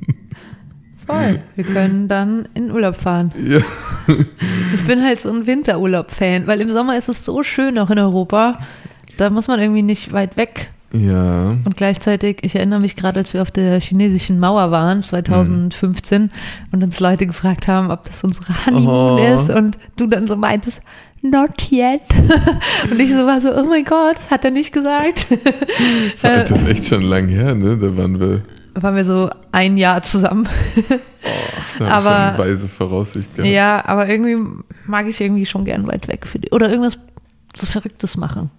Voll. 1.07 1.43
Wir 1.57 1.65
können 1.65 2.09
dann 2.09 2.49
in 2.55 2.71
Urlaub 2.71 2.97
fahren. 2.97 3.33
Ja. 3.45 3.61
Ich 4.75 4.87
bin 4.87 5.03
halt 5.03 5.21
so 5.21 5.31
ein 5.31 5.47
Winterurlaub-Fan, 5.47 6.47
weil 6.47 6.61
im 6.61 6.71
Sommer 6.71 6.97
ist 6.97 7.09
es 7.09 7.25
so 7.25 7.43
schön 7.43 7.79
auch 7.79 7.91
in 7.91 7.99
Europa. 7.99 8.61
Da 9.17 9.31
muss 9.31 9.49
man 9.49 9.61
irgendwie 9.61 9.83
nicht 9.83 10.13
weit 10.13 10.37
weg. 10.37 10.71
Ja. 10.93 11.51
Und 11.65 11.77
gleichzeitig, 11.77 12.39
ich 12.43 12.55
erinnere 12.55 12.81
mich 12.81 12.97
gerade, 12.97 13.19
als 13.19 13.35
wir 13.35 13.43
auf 13.43 13.51
der 13.51 13.79
chinesischen 13.81 14.41
Mauer 14.41 14.71
waren, 14.71 15.03
2015, 15.03 16.23
mhm. 16.23 16.31
und 16.73 16.83
uns 16.83 16.99
Leute 17.01 17.27
gefragt 17.27 17.69
haben, 17.69 17.91
ob 17.91 18.05
das 18.05 18.25
unsere 18.25 18.67
Honeymoon 18.67 19.21
oh. 19.21 19.41
ist, 19.41 19.51
und 19.51 19.79
du 19.97 20.07
dann 20.07 20.27
so 20.27 20.37
meintest, 20.37 20.81
not 21.23 21.71
yet. 21.71 22.03
Und 22.91 23.01
ich 23.01 23.11
so 23.11 23.27
war 23.27 23.41
so, 23.41 23.55
oh 23.55 23.65
mein 23.65 23.85
Gott, 23.85 24.31
hat 24.31 24.45
er 24.45 24.51
nicht 24.51 24.73
gesagt. 24.73 25.27
Das 26.23 26.51
ist 26.51 26.67
echt 26.67 26.85
schon 26.87 27.03
lang 27.03 27.29
her, 27.29 27.55
ne? 27.55 27.77
Da 27.77 27.97
waren 27.97 28.21
wir. 28.21 28.43
Waren 28.75 28.97
wir 28.97 29.05
so 29.05 29.31
ein 29.53 29.77
Jahr 29.77 30.03
zusammen. 30.03 30.49
Oh, 30.89 31.81
da 31.81 31.89
aber 31.89 32.37
schon 32.37 32.47
weise 32.47 32.69
Voraussicht 32.69 33.35
gehabt. 33.35 33.53
Ja, 33.53 33.85
aber 33.85 34.09
irgendwie 34.09 34.37
mag 34.87 35.07
ich 35.09 35.21
irgendwie 35.21 35.47
schon 35.47 35.65
gern 35.65 35.87
weit 35.89 36.07
weg 36.09 36.27
für 36.27 36.39
die. 36.39 36.51
Oder 36.51 36.71
irgendwas 36.71 36.99
so 37.57 37.67
Verrücktes 37.67 38.17
machen. 38.17 38.51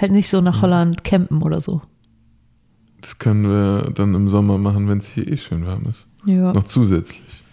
Halt 0.00 0.12
nicht 0.12 0.28
so 0.28 0.40
nach 0.40 0.58
mhm. 0.58 0.62
Holland 0.62 1.04
campen 1.04 1.42
oder 1.42 1.60
so. 1.60 1.82
Das 3.00 3.18
können 3.18 3.48
wir 3.48 3.92
dann 3.94 4.14
im 4.14 4.28
Sommer 4.28 4.58
machen, 4.58 4.88
wenn 4.88 4.98
es 4.98 5.06
hier 5.06 5.26
eh 5.26 5.36
schön 5.36 5.66
warm 5.66 5.86
ist. 5.88 6.06
Ja. 6.24 6.52
Noch 6.52 6.64
zusätzlich. 6.64 7.44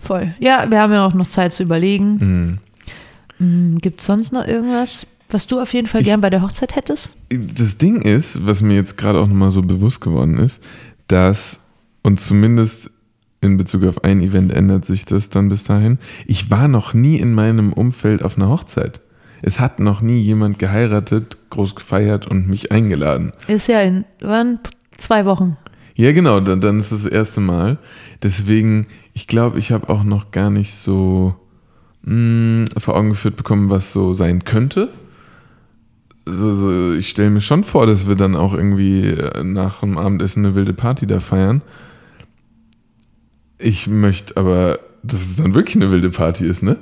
Voll. 0.00 0.34
Ja, 0.38 0.70
wir 0.70 0.80
haben 0.80 0.92
ja 0.92 1.06
auch 1.06 1.14
noch 1.14 1.26
Zeit 1.26 1.52
zu 1.52 1.62
überlegen. 1.62 2.18
Mhm. 2.18 2.58
Mhm, 3.38 3.78
Gibt 3.78 4.00
es 4.00 4.06
sonst 4.06 4.32
noch 4.32 4.46
irgendwas, 4.46 5.06
was 5.30 5.46
du 5.46 5.60
auf 5.60 5.72
jeden 5.72 5.86
Fall 5.86 6.00
ich, 6.00 6.06
gern 6.06 6.20
bei 6.20 6.30
der 6.30 6.42
Hochzeit 6.42 6.74
hättest? 6.76 7.10
Das 7.30 7.78
Ding 7.78 8.02
ist, 8.02 8.46
was 8.46 8.62
mir 8.62 8.74
jetzt 8.74 8.96
gerade 8.96 9.18
auch 9.18 9.26
nochmal 9.26 9.50
so 9.50 9.62
bewusst 9.62 10.00
geworden 10.00 10.38
ist, 10.38 10.62
dass, 11.06 11.60
und 12.02 12.20
zumindest 12.20 12.90
in 13.40 13.56
Bezug 13.56 13.84
auf 13.84 14.04
ein 14.04 14.20
Event 14.20 14.52
ändert 14.52 14.84
sich 14.84 15.04
das 15.04 15.30
dann 15.30 15.48
bis 15.48 15.64
dahin, 15.64 15.98
ich 16.26 16.50
war 16.50 16.68
noch 16.68 16.94
nie 16.94 17.16
in 17.16 17.34
meinem 17.34 17.72
Umfeld 17.72 18.22
auf 18.22 18.36
einer 18.36 18.48
Hochzeit. 18.48 19.00
Es 19.42 19.60
hat 19.60 19.78
noch 19.78 20.00
nie 20.00 20.20
jemand 20.20 20.58
geheiratet, 20.58 21.36
groß 21.50 21.74
gefeiert 21.74 22.26
und 22.26 22.48
mich 22.48 22.72
eingeladen. 22.72 23.32
Ist 23.46 23.68
ja 23.68 23.80
in 23.82 24.04
waren 24.20 24.58
zwei 24.96 25.24
Wochen. 25.24 25.56
Ja, 25.94 26.12
genau, 26.12 26.40
dann, 26.40 26.60
dann 26.60 26.78
ist 26.78 26.92
das, 26.92 27.02
das 27.02 27.12
erste 27.12 27.40
Mal. 27.40 27.78
Deswegen, 28.22 28.86
ich 29.14 29.26
glaube, 29.26 29.58
ich 29.58 29.72
habe 29.72 29.88
auch 29.88 30.04
noch 30.04 30.30
gar 30.30 30.50
nicht 30.50 30.74
so 30.74 31.34
mh, 32.02 32.66
vor 32.78 32.96
Augen 32.96 33.10
geführt 33.10 33.36
bekommen, 33.36 33.70
was 33.70 33.92
so 33.92 34.12
sein 34.12 34.44
könnte. 34.44 34.90
Also, 36.26 36.54
so, 36.54 36.92
ich 36.92 37.08
stelle 37.08 37.30
mir 37.30 37.40
schon 37.40 37.64
vor, 37.64 37.86
dass 37.86 38.06
wir 38.06 38.14
dann 38.14 38.36
auch 38.36 38.54
irgendwie 38.54 39.06
äh, 39.08 39.42
nach 39.42 39.80
dem 39.80 39.96
Abendessen 39.98 40.44
eine 40.44 40.54
wilde 40.54 40.74
Party 40.74 41.06
da 41.06 41.20
feiern. 41.20 41.62
Ich 43.58 43.86
möchte 43.88 44.36
aber, 44.36 44.78
dass 45.02 45.20
es 45.22 45.36
dann 45.36 45.54
wirklich 45.54 45.76
eine 45.76 45.90
wilde 45.90 46.10
Party 46.10 46.44
ist, 46.44 46.62
ne? 46.62 46.76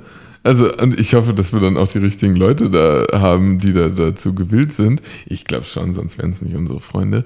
Also, 0.47 0.73
und 0.73 0.97
ich 0.97 1.13
hoffe, 1.13 1.33
dass 1.33 1.51
wir 1.51 1.59
dann 1.59 1.75
auch 1.75 1.89
die 1.89 1.97
richtigen 1.97 2.37
Leute 2.37 2.69
da 2.69 3.19
haben, 3.19 3.59
die 3.59 3.73
da 3.73 3.89
dazu 3.89 4.33
gewillt 4.33 4.71
sind. 4.71 5.01
Ich 5.25 5.43
glaube 5.43 5.65
schon, 5.65 5.93
sonst 5.93 6.17
wären 6.17 6.31
es 6.31 6.41
nicht 6.41 6.55
unsere 6.55 6.79
Freunde. 6.79 7.25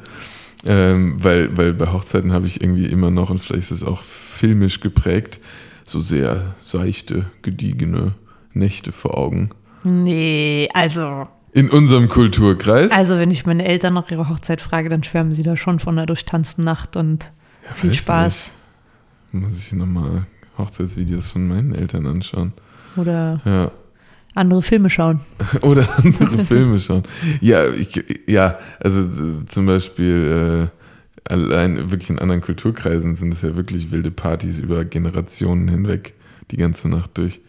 Ähm, 0.66 1.24
weil, 1.24 1.56
weil 1.56 1.74
bei 1.74 1.92
Hochzeiten 1.94 2.34
habe 2.34 2.48
ich 2.48 2.62
irgendwie 2.62 2.88
immer 2.88 3.12
noch, 3.12 3.30
und 3.30 3.40
vielleicht 3.40 3.70
ist 3.70 3.84
es 3.84 3.84
auch 3.84 4.01
filmisch 4.01 4.80
geprägt, 4.80 5.40
so 5.86 6.00
sehr 6.00 6.56
seichte, 6.63 7.28
gediegene 7.44 8.13
Nächte 8.54 8.92
vor 8.92 9.16
Augen. 9.16 9.51
Nee, 9.84 10.68
also. 10.74 11.28
In 11.54 11.70
unserem 11.70 12.10
Kulturkreis? 12.10 12.92
Also, 12.92 13.20
wenn 13.20 13.30
ich 13.30 13.46
meine 13.46 13.66
Eltern 13.66 13.94
nach 13.94 14.10
ihrer 14.10 14.30
Hochzeit 14.30 14.62
frage, 14.62 14.90
dann 14.90 15.04
schwärmen 15.04 15.34
sie 15.34 15.44
da 15.44 15.56
schon 15.58 15.78
von 15.78 15.96
einer 15.96 16.08
durchtanzten 16.08 16.63
Nacht 16.63 16.96
und 16.96 17.32
ja, 17.68 17.74
viel 17.75 17.94
Spaß. 17.94 18.50
Nicht. 19.32 19.44
Muss 19.44 19.60
ich 19.60 19.74
nochmal 19.74 20.25
Hochzeitsvideos 20.58 21.30
von 21.30 21.48
meinen 21.48 21.75
Eltern 21.75 22.08
anschauen. 22.08 22.54
Oder 22.98 23.41
ja. 23.45 23.71
andere 24.36 24.62
Filme 24.62 24.89
schauen. 24.89 25.21
Oder 25.62 25.89
andere 25.98 26.45
Filme 26.45 26.79
schauen. 26.79 27.03
Ja, 27.39 27.67
ich, 27.69 28.03
ja, 28.27 28.60
also 28.79 29.07
zum 29.48 29.65
Beispiel. 29.65 30.69
Äh, 30.69 30.81
allein 31.25 31.91
wirklich 31.91 32.10
in 32.10 32.19
anderen 32.19 32.41
Kulturkreisen 32.41 33.15
sind 33.15 33.33
es 33.33 33.41
ja 33.41 33.55
wirklich 33.55 33.91
wilde 33.91 34.12
Partys 34.12 34.57
über 34.57 34.86
Generationen 34.86 35.67
hinweg, 35.67 36.13
die 36.51 36.57
ganze 36.57 36.89
Nacht 36.89 37.17
durch. 37.17 37.41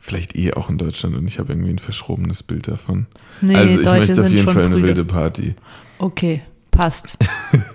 Vielleicht 0.00 0.36
eh 0.36 0.52
auch 0.52 0.70
in 0.70 0.78
Deutschland 0.78 1.16
und 1.16 1.26
ich 1.26 1.38
habe 1.38 1.52
irgendwie 1.52 1.70
ein 1.70 1.78
verschrobenes 1.78 2.42
Bild 2.42 2.68
davon. 2.68 3.06
Nee, 3.40 3.56
also 3.56 3.78
ich 3.80 3.84
Deutsche 3.84 3.98
möchte 3.98 4.24
auf 4.24 4.30
jeden 4.30 4.48
Fall 4.48 4.64
eine 4.64 4.82
wilde 4.82 5.04
Party. 5.04 5.54
Okay, 5.98 6.42
passt. 6.76 7.16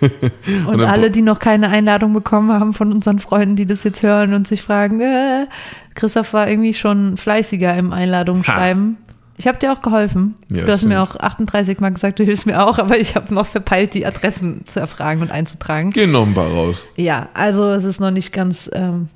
und, 0.00 0.66
und 0.66 0.80
alle, 0.80 1.10
die 1.10 1.22
noch 1.22 1.38
keine 1.38 1.68
Einladung 1.68 2.12
bekommen 2.12 2.52
haben 2.52 2.72
von 2.72 2.92
unseren 2.92 3.18
Freunden, 3.18 3.56
die 3.56 3.66
das 3.66 3.84
jetzt 3.84 4.02
hören 4.02 4.34
und 4.34 4.46
sich 4.46 4.62
fragen, 4.62 5.00
äh, 5.00 5.46
Christoph 5.94 6.32
war 6.32 6.48
irgendwie 6.48 6.74
schon 6.74 7.16
fleißiger 7.16 7.76
im 7.76 7.92
Einladungsschreiben. 7.92 8.96
Ha. 8.98 9.12
Ich 9.36 9.46
habe 9.48 9.58
dir 9.58 9.72
auch 9.72 9.82
geholfen. 9.82 10.36
Ja, 10.52 10.64
du 10.64 10.72
hast 10.72 10.80
stimmt. 10.80 10.92
mir 10.92 11.02
auch 11.02 11.16
38 11.16 11.80
Mal 11.80 11.92
gesagt, 11.92 12.18
du 12.18 12.24
hilfst 12.24 12.46
mir 12.46 12.64
auch, 12.64 12.78
aber 12.78 12.98
ich 12.98 13.16
habe 13.16 13.34
noch 13.34 13.46
verpeilt, 13.46 13.94
die 13.94 14.06
Adressen 14.06 14.64
zu 14.66 14.78
erfragen 14.78 15.20
und 15.20 15.30
einzutragen. 15.30 15.90
Geh 15.90 16.06
noch 16.06 16.26
ein 16.26 16.34
paar 16.34 16.48
raus. 16.48 16.86
Ja, 16.96 17.28
also 17.34 17.70
es 17.70 17.84
ist 17.84 17.98
noch 17.98 18.10
nicht 18.10 18.32
ganz 18.32 18.70
ähm, 18.72 19.08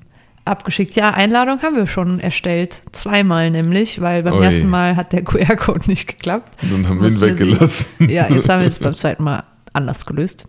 abgeschickt. 0.44 0.96
Ja, 0.96 1.10
Einladung 1.10 1.62
haben 1.62 1.76
wir 1.76 1.86
schon 1.86 2.18
erstellt. 2.18 2.82
Zweimal 2.92 3.50
nämlich, 3.50 4.00
weil 4.00 4.22
beim 4.22 4.34
Ui. 4.38 4.44
ersten 4.44 4.68
Mal 4.68 4.96
hat 4.96 5.12
der 5.12 5.22
QR-Code 5.22 5.86
nicht 5.86 6.08
geklappt. 6.08 6.60
Und 6.62 6.72
dann 6.72 6.88
haben 6.88 7.00
wir 7.00 7.08
ihn 7.08 7.20
weggelassen. 7.20 7.86
Sie, 7.98 8.12
ja, 8.12 8.28
jetzt 8.28 8.48
haben 8.48 8.60
wir 8.60 8.66
es 8.66 8.78
beim 8.78 8.94
zweiten 8.94 9.22
Mal 9.22 9.44
anders 9.76 10.06
gelöst. 10.06 10.46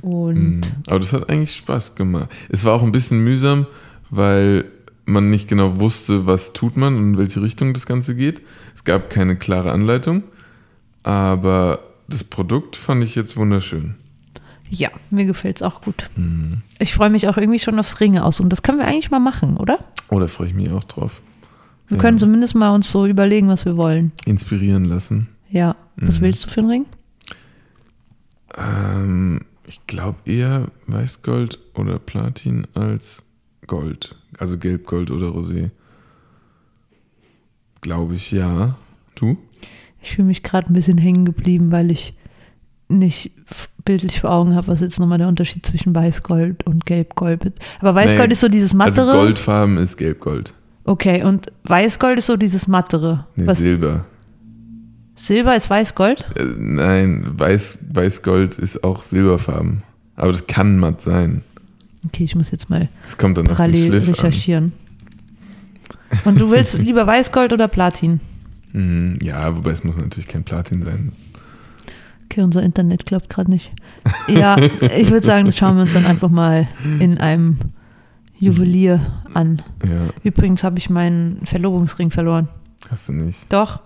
Und 0.00 0.36
hm, 0.36 0.60
aber 0.86 0.98
das 0.98 1.12
hat 1.12 1.28
eigentlich 1.28 1.56
Spaß 1.56 1.94
gemacht. 1.94 2.30
Es 2.48 2.64
war 2.64 2.74
auch 2.74 2.82
ein 2.82 2.92
bisschen 2.92 3.22
mühsam, 3.22 3.66
weil 4.10 4.64
man 5.04 5.30
nicht 5.30 5.48
genau 5.48 5.78
wusste, 5.78 6.26
was 6.26 6.52
tut 6.52 6.76
man 6.76 6.96
und 6.96 7.02
in 7.12 7.18
welche 7.18 7.42
Richtung 7.42 7.74
das 7.74 7.86
Ganze 7.86 8.14
geht. 8.14 8.42
Es 8.74 8.84
gab 8.84 9.10
keine 9.10 9.36
klare 9.36 9.72
Anleitung, 9.72 10.22
aber 11.02 11.80
das 12.08 12.24
Produkt 12.24 12.76
fand 12.76 13.02
ich 13.02 13.14
jetzt 13.14 13.36
wunderschön. 13.36 13.94
Ja, 14.70 14.90
mir 15.10 15.24
gefällt 15.24 15.56
es 15.56 15.62
auch 15.62 15.80
gut. 15.80 16.10
Mhm. 16.16 16.62
Ich 16.78 16.94
freue 16.94 17.10
mich 17.10 17.26
auch 17.28 17.38
irgendwie 17.38 17.58
schon 17.58 17.78
aufs 17.78 18.00
Ringe 18.00 18.24
aus 18.24 18.38
und 18.40 18.50
das 18.50 18.62
können 18.62 18.78
wir 18.78 18.86
eigentlich 18.86 19.10
mal 19.10 19.18
machen, 19.18 19.56
oder? 19.56 19.78
Oh, 20.10 20.20
da 20.20 20.28
freue 20.28 20.48
ich 20.48 20.54
mich 20.54 20.70
auch 20.70 20.84
drauf. 20.84 21.22
Wir 21.88 21.96
ja. 21.96 22.02
können 22.02 22.18
zumindest 22.18 22.54
mal 22.54 22.74
uns 22.74 22.90
so 22.90 23.06
überlegen, 23.06 23.48
was 23.48 23.64
wir 23.64 23.78
wollen. 23.78 24.12
Inspirieren 24.26 24.84
lassen. 24.84 25.28
Ja. 25.50 25.76
Was 25.96 26.18
mhm. 26.18 26.24
willst 26.24 26.44
du 26.44 26.50
für 26.50 26.60
einen 26.60 26.70
Ring? 26.70 26.86
Ähm, 28.58 29.42
ich 29.66 29.86
glaube 29.86 30.18
eher 30.24 30.68
Weißgold 30.86 31.58
oder 31.74 31.98
Platin 31.98 32.66
als 32.74 33.22
Gold. 33.66 34.16
Also 34.38 34.58
Gelbgold 34.58 35.10
oder 35.10 35.28
Rosé. 35.28 35.70
Glaube 37.80 38.14
ich, 38.14 38.32
ja. 38.32 38.76
Du? 39.14 39.36
Ich 40.00 40.12
fühle 40.12 40.28
mich 40.28 40.42
gerade 40.42 40.70
ein 40.70 40.74
bisschen 40.74 40.98
hängen 40.98 41.24
geblieben, 41.24 41.70
weil 41.70 41.90
ich 41.90 42.14
nicht 42.88 43.32
bildlich 43.84 44.20
vor 44.20 44.30
Augen 44.30 44.54
habe, 44.54 44.68
was 44.68 44.80
jetzt 44.80 44.98
nochmal 44.98 45.18
der 45.18 45.28
Unterschied 45.28 45.64
zwischen 45.64 45.94
Weißgold 45.94 46.66
und 46.66 46.86
Gelbgold 46.86 47.44
ist. 47.44 47.58
Aber 47.80 47.94
Weißgold 47.94 48.28
nee, 48.28 48.32
ist 48.32 48.40
so 48.40 48.48
dieses 48.48 48.74
mattere. 48.74 49.10
Also 49.10 49.22
Goldfarben 49.22 49.76
ist 49.78 49.96
Gelbgold. 49.96 50.54
Okay, 50.84 51.22
und 51.22 51.52
Weißgold 51.64 52.18
ist 52.18 52.26
so 52.26 52.36
dieses 52.36 52.66
mattere. 52.66 53.26
Nee, 53.36 53.52
Silber. 53.54 54.06
Silber 55.18 55.56
ist 55.56 55.68
Weißgold? 55.68 56.24
Äh, 56.36 56.44
nein, 56.56 57.26
Weiß, 57.36 57.78
Weißgold 57.92 58.56
ist 58.56 58.84
auch 58.84 59.02
Silberfarben. 59.02 59.82
Aber 60.16 60.32
das 60.32 60.46
kann 60.46 60.78
matt 60.78 61.02
sein. 61.02 61.42
Okay, 62.06 62.24
ich 62.24 62.34
muss 62.34 62.50
jetzt 62.50 62.70
mal 62.70 62.88
das 63.06 63.18
kommt 63.18 63.36
dann 63.36 63.46
parallel 63.46 63.96
recherchieren. 63.98 64.72
An. 66.10 66.18
Und 66.24 66.40
du 66.40 66.50
willst 66.50 66.78
lieber 66.78 67.06
Weißgold 67.06 67.52
oder 67.52 67.68
Platin? 67.68 68.20
Mhm, 68.72 69.18
ja, 69.22 69.54
wobei 69.56 69.70
es 69.70 69.82
muss 69.82 69.96
natürlich 69.96 70.28
kein 70.28 70.44
Platin 70.44 70.84
sein. 70.84 71.12
Okay, 72.26 72.42
unser 72.42 72.62
Internet 72.62 73.04
klappt 73.04 73.28
gerade 73.28 73.50
nicht. 73.50 73.72
Ja, 74.28 74.56
ich 74.96 75.10
würde 75.10 75.26
sagen, 75.26 75.46
das 75.46 75.56
schauen 75.56 75.76
wir 75.76 75.82
uns 75.82 75.94
dann 75.94 76.06
einfach 76.06 76.30
mal 76.30 76.68
in 77.00 77.18
einem 77.18 77.58
Juwelier 78.38 79.00
an. 79.34 79.62
Ja. 79.84 80.10
Übrigens 80.22 80.62
habe 80.62 80.78
ich 80.78 80.90
meinen 80.90 81.40
Verlobungsring 81.44 82.10
verloren. 82.10 82.48
Hast 82.88 83.08
du 83.08 83.12
nicht? 83.12 83.52
Doch. 83.52 83.80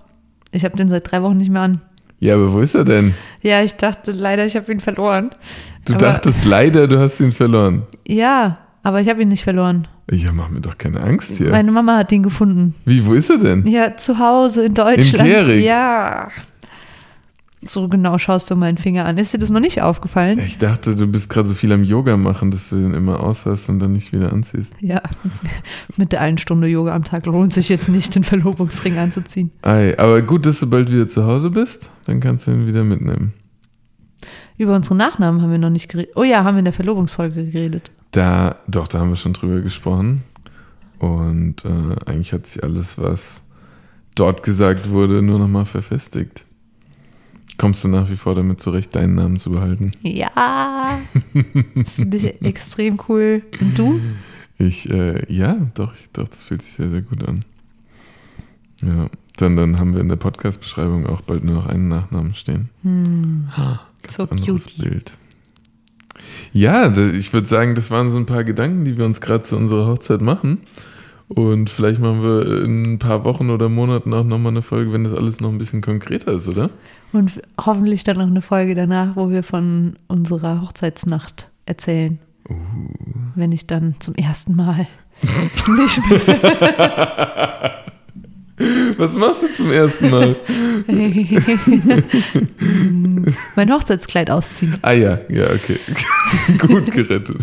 Ich 0.53 0.65
habe 0.65 0.77
den 0.77 0.89
seit 0.89 1.11
drei 1.11 1.23
Wochen 1.23 1.39
nicht 1.39 1.51
mehr 1.51 1.63
an. 1.63 1.81
Ja, 2.21 2.35
aber 2.35 2.53
wo 2.53 2.61
ist 2.61 2.75
er 2.75 2.85
denn? 2.85 3.15
Ja, 3.41 3.63
ich 3.63 3.75
dachte 3.75 4.13
leider, 4.13 4.47
ich 4.47 4.55
habe 4.55 4.71
ihn 4.71 4.79
verloren. 4.79 5.31
Du 5.85 5.95
aber, 5.95 6.07
dachtest 6.07 6.45
leider, 6.45 6.87
du 6.87 7.01
hast 7.01 7.19
ihn 7.19 7.33
verloren. 7.33 7.83
Ja, 8.07 8.59
aber 8.85 9.01
ich 9.01 9.09
habe 9.09 9.23
ihn 9.23 9.29
nicht 9.29 9.43
verloren. 9.43 9.89
Ja, 10.11 10.31
mach 10.31 10.49
mir 10.49 10.61
doch 10.61 10.79
keine 10.79 11.01
Angst 11.01 11.37
hier. 11.39 11.51
Meine 11.51 11.73
Mama 11.73 11.97
hat 11.97 12.13
ihn 12.13 12.23
gefunden. 12.23 12.75
Wie, 12.85 13.05
wo 13.05 13.15
ist 13.15 13.31
er 13.31 13.39
denn? 13.39 13.67
Ja, 13.67 13.97
zu 13.97 14.19
Hause 14.19 14.65
in 14.65 14.75
Deutschland. 14.75 15.27
In 15.27 15.33
Gehrig? 15.33 15.65
Ja. 15.65 16.29
So 17.65 17.89
genau 17.89 18.19
schaust 18.19 18.51
du 18.51 18.57
meinen 18.57 18.77
Finger 18.77 19.05
an. 19.05 19.19
Ist 19.19 19.33
dir 19.33 19.39
das 19.39 19.51
noch 19.51 19.61
nicht 19.61 19.83
aufgefallen? 19.83 20.41
Ich 20.41 20.59
dachte, 20.59 20.97
du 20.97 21.07
bist 21.07 21.31
gerade 21.31 21.47
so 21.47 21.55
viel 21.55 21.73
am 21.73 21.85
Yoga 21.85 22.17
machen, 22.17 22.51
dass 22.51 22.71
du 22.71 22.77
den 22.77 22.93
immer 22.93 23.21
aushast 23.21 23.69
und 23.69 23.79
dann 23.79 23.93
nicht 23.93 24.13
wieder 24.13 24.33
anziehst. 24.33 24.75
Ja, 24.81 25.01
mit 25.97 26.11
der 26.11 26.23
einen 26.23 26.39
Stunde 26.39 26.67
Yoga 26.67 26.95
am 26.95 27.05
Tag 27.05 27.27
lohnt 27.27 27.55
sich 27.55 27.69
jetzt 27.69 27.89
nicht, 27.89 28.15
den 28.17 28.25
Verlobungsring 28.25 28.99
anzuziehen. 28.99 29.53
Ei, 29.63 29.97
aber 29.97 30.23
gut, 30.23 30.45
dass 30.45 30.59
du 30.59 30.69
bald 30.69 30.91
wieder 30.91 31.09
zu 31.09 31.25
Hause 31.25 31.51
bist. 31.51 31.91
Dann 32.07 32.19
kannst 32.19 32.47
du 32.47 32.51
ihn 32.51 32.67
wieder 32.67 32.83
mitnehmen. 32.83 33.33
Über 34.59 34.75
unsere 34.75 34.97
Nachnamen 34.97 35.41
haben 35.41 35.51
wir 35.51 35.59
noch 35.59 35.71
nicht 35.71 35.89
geredet. 35.89 36.13
Oh 36.17 36.25
ja, 36.25 36.43
haben 36.43 36.57
wir 36.57 36.61
in 36.61 36.65
der 36.65 36.75
Verlobungsfolge 36.75 37.45
geredet. 37.45 37.91
Da, 38.11 38.57
doch, 38.67 38.89
da 38.89 38.99
haben 38.99 39.11
wir 39.11 39.17
schon 39.17 39.33
drüber 39.35 39.61
gesprochen. 39.61 40.23
Und 40.99 41.65
äh, 41.65 42.11
eigentlich 42.11 42.33
hat 42.33 42.47
sich 42.47 42.63
alles, 42.63 42.99
was 42.99 43.45
dort 44.15 44.43
gesagt 44.43 44.91
wurde, 44.91 45.23
nur 45.23 45.39
nochmal 45.39 45.65
verfestigt. 45.65 46.45
Kommst 47.63 47.85
du 47.85 47.89
nach 47.89 48.11
wie 48.11 48.17
vor 48.17 48.35
damit 48.35 48.61
zurecht, 48.61 48.93
deinen 48.97 49.15
Namen 49.15 49.39
zu 49.39 49.53
behalten? 49.53 49.93
Ja. 50.03 50.99
Finde 51.95 52.17
ich 52.17 52.43
extrem 52.43 52.99
cool. 53.09 53.43
Und 53.61 53.79
du? 53.79 54.01
Ich, 54.59 54.91
äh, 54.91 55.33
ja, 55.33 55.57
doch, 55.75 55.95
ich, 55.95 56.09
doch, 56.13 56.27
das 56.27 56.43
fühlt 56.43 56.63
sich 56.63 56.75
sehr, 56.75 56.91
sehr 56.91 57.03
gut 57.03 57.23
an. 57.23 57.45
Ja, 58.83 59.07
dann, 59.37 59.55
dann 59.55 59.79
haben 59.79 59.95
wir 59.95 60.01
in 60.01 60.09
der 60.09 60.17
Podcast-Beschreibung 60.17 61.07
auch 61.07 61.21
bald 61.21 61.45
nur 61.45 61.55
noch 61.55 61.67
einen 61.69 61.87
Nachnamen 61.87 62.35
stehen. 62.35 62.69
Hm. 62.83 63.47
Ganz 64.03 64.17
so 64.17 64.25
anderes 64.25 64.65
cute. 64.65 64.79
Bild. 64.79 65.17
Ja, 66.53 66.91
ich 66.91 67.33
würde 67.33 67.47
sagen, 67.47 67.77
das 67.77 67.93
waren 67.93 68.11
so 68.11 68.17
ein 68.17 68.27
paar 68.27 68.43
Gedanken, 68.43 68.85
die 68.85 68.99
wir 68.99 69.05
uns 69.05 69.21
gerade 69.21 69.45
zu 69.45 69.57
unserer 69.57 69.87
Hochzeit 69.87 70.21
machen. 70.21 70.59
Und 71.35 71.71
vielleicht 71.71 72.01
machen 72.01 72.23
wir 72.23 72.65
in 72.65 72.95
ein 72.95 72.99
paar 72.99 73.25
Wochen 73.25 73.51
oder 73.51 73.69
Monaten 73.69 74.13
auch 74.13 74.25
nochmal 74.25 74.53
eine 74.53 74.63
Folge, 74.63 74.93
wenn 74.93 75.05
das 75.05 75.15
alles 75.15 75.41
noch 75.41 75.51
ein 75.51 75.59
bisschen 75.59 75.81
konkreter 75.81 76.33
ist, 76.33 76.49
oder? 76.49 76.71
Und 77.13 77.41
hoffentlich 77.61 78.05
dann 78.05 78.19
noch 78.19 78.27
eine 78.27 78.43
Folge 78.43 78.75
danach, 78.75 79.17
wo 79.17 79.31
wir 79.31 79.43
von 79.43 79.97
unserer 80.09 80.63
Hochzeitsnacht 80.63 81.49
erzählen. 81.67 82.19
Uh. 82.49 82.55
Wenn 83.35 83.53
ich 83.53 83.67
dann 83.67 83.97
zum 84.01 84.15
ersten 84.15 84.57
Mal 84.57 84.87
nicht 85.69 86.09
mehr. 86.09 87.83
Was 88.97 89.13
machst 89.15 89.43
du 89.43 89.53
zum 89.55 89.73
ersten 89.73 90.11
Mal? 90.11 90.37
mein 93.57 93.73
Hochzeitskleid 93.73 94.31
ausziehen. 94.31 94.79
Ah 94.83 94.93
ja, 94.93 95.19
ja, 95.29 95.51
okay. 95.53 95.81
Gut 96.59 96.93
gerettet. 96.93 97.39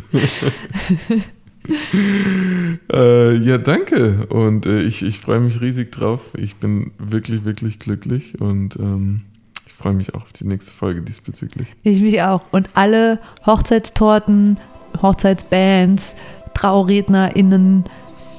äh, 2.92 3.36
ja, 3.36 3.58
danke. 3.58 4.28
Und 4.28 4.66
äh, 4.66 4.82
ich, 4.82 5.04
ich 5.04 5.20
freue 5.20 5.40
mich 5.40 5.62
riesig 5.62 5.92
drauf. 5.92 6.22
Ich 6.36 6.56
bin 6.56 6.92
wirklich, 6.98 7.46
wirklich 7.46 7.78
glücklich 7.80 8.40
und 8.40 8.76
ähm, 8.78 9.22
ich 9.68 9.74
freue 9.74 9.94
mich 9.94 10.16
auch 10.16 10.24
auf 10.24 10.34
die 10.34 10.48
nächste 10.48 10.72
Folge 10.72 11.02
diesbezüglich. 11.02 11.76
Ich 11.84 12.02
mich 12.02 12.22
auch. 12.22 12.42
Und 12.52 12.70
alle 12.74 13.20
Hochzeitstorten, 13.46 14.58
Hochzeitsbands, 15.02 16.16
TraurednerInnen, 16.54 17.86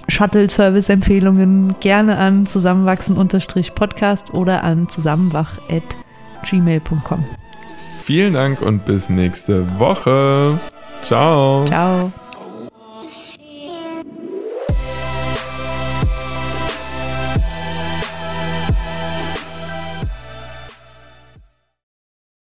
Shuttle-Service-Empfehlungen 0.08 1.76
gerne 1.80 2.18
an 2.18 2.46
zusammenwachsen-podcast 2.46 4.34
oder 4.34 4.62
an 4.64 4.88
zusammenwach.gmail.com. 4.88 7.24
Vielen 8.04 8.34
Dank 8.34 8.60
und 8.60 8.84
bis 8.86 9.08
nächste 9.08 9.78
Woche. 9.78 10.58
Ciao. 11.04 11.64
Ciao. 11.66 12.12